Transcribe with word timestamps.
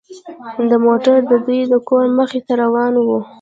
دا 0.69 0.77
موټر 0.87 1.17
د 1.31 1.33
دوی 1.45 1.61
د 1.71 1.75
کور 1.87 2.05
مخې 2.17 2.39
ته 2.47 2.53
روان 2.63 2.93
و 3.05 3.07